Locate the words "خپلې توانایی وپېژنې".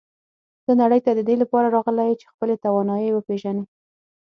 2.33-3.63